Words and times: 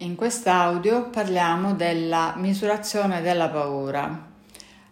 In 0.00 0.14
quest'audio 0.14 1.08
parliamo 1.10 1.74
della 1.74 2.34
misurazione 2.36 3.20
della 3.20 3.48
paura. 3.48 4.26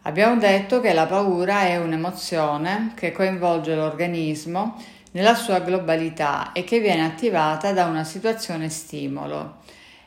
Abbiamo 0.03 0.37
detto 0.41 0.81
che 0.81 0.93
la 0.93 1.07
paura 1.07 1.61
è 1.61 1.77
un'emozione 1.77 2.91
che 2.97 3.13
coinvolge 3.13 3.77
l'organismo 3.77 4.83
nella 5.13 5.37
sua 5.37 5.61
globalità 5.61 6.51
e 6.51 6.65
che 6.65 6.81
viene 6.81 7.05
attivata 7.05 7.73
da 7.73 7.85
una 7.85 8.03
situazione 8.03 8.69
stimolo. 8.69 9.59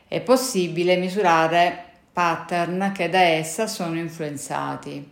È 0.06 0.20
possibile 0.20 0.96
misurare 0.96 1.82
pattern 2.12 2.92
che 2.94 3.08
da 3.08 3.22
essa 3.22 3.66
sono 3.66 3.96
influenzati. 3.96 5.10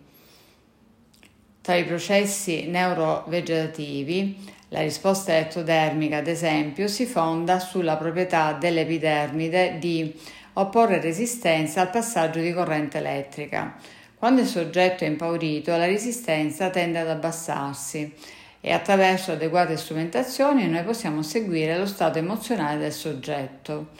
Tra 1.62 1.76
i 1.76 1.86
processi 1.86 2.66
neurovegetativi 2.66 4.56
la 4.68 4.80
risposta 4.80 5.36
ectodermica, 5.36 6.18
ad 6.18 6.26
esempio, 6.26 6.88
si 6.88 7.06
fonda 7.06 7.58
sulla 7.58 7.96
proprietà 7.96 8.52
dell'epidermide 8.52 9.76
di 9.78 10.14
opporre 10.54 11.00
resistenza 11.00 11.80
al 11.80 11.90
passaggio 11.90 12.40
di 12.40 12.52
corrente 12.52 12.98
elettrica. 12.98 13.76
Quando 14.14 14.40
il 14.40 14.46
soggetto 14.46 15.04
è 15.04 15.06
impaurito, 15.06 15.70
la 15.76 15.86
resistenza 15.86 16.70
tende 16.70 16.98
ad 16.98 17.08
abbassarsi 17.08 18.12
e 18.60 18.72
attraverso 18.72 19.32
adeguate 19.32 19.76
strumentazioni 19.76 20.68
noi 20.68 20.82
possiamo 20.82 21.22
seguire 21.22 21.78
lo 21.78 21.86
stato 21.86 22.18
emozionale 22.18 22.78
del 22.78 22.92
soggetto. 22.92 23.90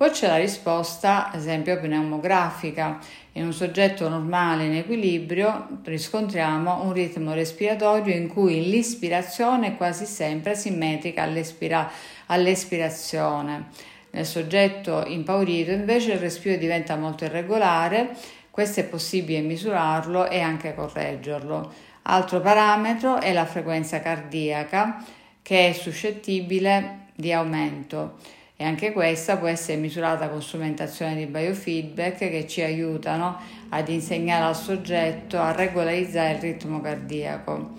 Poi 0.00 0.12
c'è 0.12 0.28
la 0.28 0.38
risposta, 0.38 1.30
ad 1.30 1.38
esempio, 1.38 1.78
pneumografica. 1.78 2.98
In 3.32 3.44
un 3.44 3.52
soggetto 3.52 4.08
normale 4.08 4.64
in 4.64 4.76
equilibrio 4.76 5.66
riscontriamo 5.84 6.84
un 6.84 6.94
ritmo 6.94 7.34
respiratorio 7.34 8.14
in 8.14 8.26
cui 8.26 8.70
l'ispirazione 8.70 9.66
è 9.66 9.76
quasi 9.76 10.06
sempre 10.06 10.54
simmetrica 10.54 11.22
all'espira- 11.22 11.90
all'espirazione. 12.28 13.66
Nel 14.12 14.24
soggetto 14.24 15.04
impaurito 15.06 15.70
invece 15.70 16.12
il 16.12 16.18
respiro 16.18 16.56
diventa 16.56 16.96
molto 16.96 17.24
irregolare, 17.24 18.16
questo 18.48 18.80
è 18.80 18.84
possibile 18.84 19.42
misurarlo 19.42 20.30
e 20.30 20.40
anche 20.40 20.74
correggerlo. 20.74 21.70
Altro 22.04 22.40
parametro 22.40 23.20
è 23.20 23.34
la 23.34 23.44
frequenza 23.44 24.00
cardiaca 24.00 25.04
che 25.42 25.68
è 25.68 25.72
suscettibile 25.74 27.08
di 27.14 27.34
aumento 27.34 28.38
e 28.60 28.64
anche 28.64 28.92
questa 28.92 29.38
può 29.38 29.48
essere 29.48 29.78
misurata 29.78 30.28
con 30.28 30.42
strumentazioni 30.42 31.14
di 31.14 31.24
biofeedback 31.24 32.18
che 32.18 32.46
ci 32.46 32.60
aiutano 32.60 33.38
ad 33.70 33.88
insegnare 33.88 34.44
al 34.44 34.54
soggetto 34.54 35.38
a 35.38 35.52
regolarizzare 35.52 36.34
il 36.34 36.40
ritmo 36.40 36.78
cardiaco. 36.82 37.70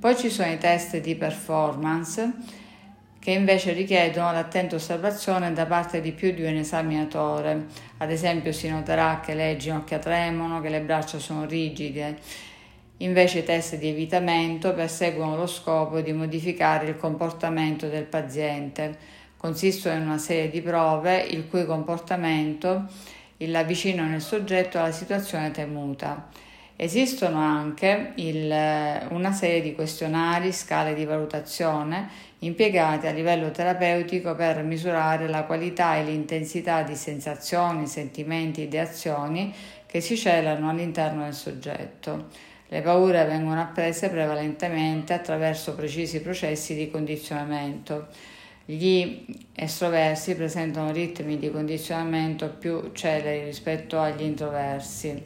Poi 0.00 0.16
ci 0.16 0.30
sono 0.30 0.50
i 0.50 0.56
test 0.56 0.98
di 0.98 1.14
performance 1.14 2.32
che 3.18 3.32
invece 3.32 3.74
richiedono 3.74 4.32
l'attenta 4.32 4.76
osservazione 4.76 5.52
da 5.52 5.66
parte 5.66 6.00
di 6.00 6.12
più 6.12 6.32
di 6.32 6.42
un 6.42 6.56
esaminatore. 6.56 7.66
Ad 7.98 8.10
esempio 8.10 8.52
si 8.52 8.70
noterà 8.70 9.20
che 9.22 9.34
le 9.34 9.58
ginocchia 9.58 9.98
tremono, 9.98 10.62
che 10.62 10.70
le 10.70 10.80
braccia 10.80 11.18
sono 11.18 11.44
rigide. 11.44 12.16
Invece 12.96 13.40
i 13.40 13.44
test 13.44 13.76
di 13.76 13.88
evitamento 13.88 14.72
perseguono 14.72 15.36
lo 15.36 15.46
scopo 15.46 16.00
di 16.00 16.14
modificare 16.14 16.86
il 16.86 16.96
comportamento 16.96 17.88
del 17.88 18.04
paziente 18.04 19.18
Consistono 19.40 19.96
in 19.96 20.02
una 20.02 20.18
serie 20.18 20.50
di 20.50 20.60
prove 20.60 21.18
il 21.18 21.48
cui 21.48 21.64
comportamento 21.64 22.84
l'avvicinano 23.38 24.14
il 24.14 24.20
soggetto 24.20 24.78
alla 24.78 24.92
situazione 24.92 25.50
temuta. 25.50 26.28
Esistono 26.76 27.38
anche 27.38 28.12
il, 28.16 28.50
una 29.08 29.32
serie 29.32 29.62
di 29.62 29.74
questionari, 29.74 30.52
scale 30.52 30.92
di 30.92 31.06
valutazione 31.06 32.10
impiegati 32.40 33.06
a 33.06 33.12
livello 33.12 33.50
terapeutico 33.50 34.34
per 34.34 34.62
misurare 34.62 35.26
la 35.26 35.44
qualità 35.44 35.96
e 35.96 36.04
l'intensità 36.04 36.82
di 36.82 36.94
sensazioni, 36.94 37.86
sentimenti 37.86 38.64
ed 38.64 38.74
azioni 38.74 39.54
che 39.86 40.02
si 40.02 40.18
celano 40.18 40.68
all'interno 40.68 41.24
del 41.24 41.32
soggetto. 41.32 42.26
Le 42.68 42.82
paure 42.82 43.24
vengono 43.24 43.62
apprese 43.62 44.10
prevalentemente 44.10 45.14
attraverso 45.14 45.74
precisi 45.74 46.20
processi 46.20 46.74
di 46.74 46.90
condizionamento. 46.90 48.08
Gli 48.70 49.26
estroversi 49.52 50.36
presentano 50.36 50.92
ritmi 50.92 51.40
di 51.40 51.50
condizionamento 51.50 52.54
più 52.56 52.92
celeri 52.92 53.42
rispetto 53.42 53.98
agli 53.98 54.22
introversi. 54.22 55.20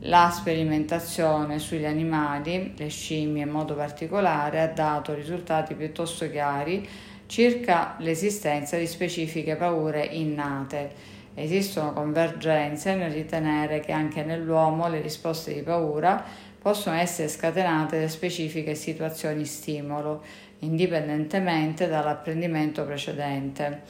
La 0.00 0.28
sperimentazione 0.34 1.60
sugli 1.60 1.84
animali, 1.84 2.74
le 2.76 2.88
scimmie 2.88 3.44
in 3.44 3.50
modo 3.50 3.76
particolare, 3.76 4.60
ha 4.60 4.66
dato 4.66 5.14
risultati 5.14 5.74
piuttosto 5.74 6.28
chiari 6.28 6.84
circa 7.26 7.94
l'esistenza 8.00 8.76
di 8.76 8.88
specifiche 8.88 9.54
paure 9.54 10.04
innate. 10.04 10.90
Esistono 11.34 11.92
convergenze 11.92 12.96
nel 12.96 13.12
ritenere 13.12 13.78
che 13.78 13.92
anche 13.92 14.24
nell'uomo 14.24 14.88
le 14.88 15.00
risposte 15.00 15.54
di 15.54 15.62
paura 15.62 16.24
possono 16.60 16.96
essere 16.96 17.28
scatenate 17.28 18.00
da 18.00 18.08
specifiche 18.08 18.74
situazioni 18.74 19.44
stimolo, 19.44 20.22
indipendentemente 20.60 21.88
dall'apprendimento 21.88 22.84
precedente. 22.84 23.82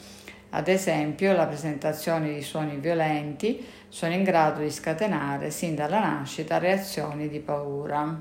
Ad 0.50 0.68
esempio, 0.68 1.34
la 1.34 1.46
presentazione 1.46 2.32
di 2.32 2.42
suoni 2.42 2.76
violenti 2.78 3.64
sono 3.88 4.14
in 4.14 4.22
grado 4.22 4.60
di 4.60 4.70
scatenare 4.70 5.50
sin 5.50 5.74
dalla 5.74 6.00
nascita 6.00 6.58
reazioni 6.58 7.28
di 7.28 7.40
paura. 7.40 8.16